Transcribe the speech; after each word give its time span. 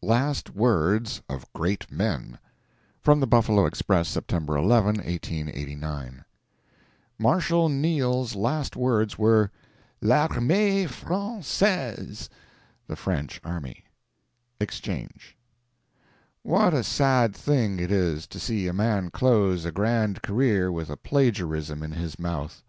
LAST 0.00 0.54
WORDS 0.54 1.22
OF 1.28 1.52
GREAT 1.54 1.90
MEN 1.90 2.38
[From 3.02 3.18
the 3.18 3.26
Buffalo 3.26 3.66
Express, 3.66 4.08
September 4.08 4.56
11, 4.56 4.98
1889.] 4.98 6.24
Marshal 7.18 7.68
Neil's 7.68 8.36
last 8.36 8.76
words 8.76 9.18
were: 9.18 9.50
"L'armee 10.00 10.86
fran 10.86 11.42
caise!" 11.42 12.28
(The 12.86 12.94
French 12.94 13.40
army.) 13.42 13.82
Exchange. 14.60 15.36
What 16.44 16.72
a 16.72 16.84
sad 16.84 17.34
thing 17.34 17.80
it 17.80 17.90
is 17.90 18.28
to 18.28 18.38
see 18.38 18.68
a 18.68 18.72
man 18.72 19.10
close 19.10 19.64
a 19.64 19.72
grand 19.72 20.22
career 20.22 20.70
with 20.70 20.90
a 20.90 20.96
plagiarism 20.96 21.82
in 21.82 21.90
his 21.90 22.20
mouth. 22.20 22.62